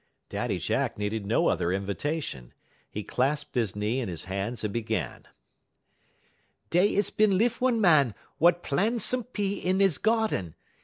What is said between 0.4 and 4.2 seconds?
Jack needed no other invitation. He clasped his knee in